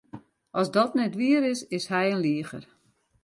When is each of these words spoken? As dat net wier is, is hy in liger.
As 0.59 0.69
dat 0.75 0.91
net 0.99 1.13
wier 1.19 1.43
is, 1.53 1.61
is 1.77 1.85
hy 1.91 2.05
in 2.13 2.23
liger. 2.25 2.63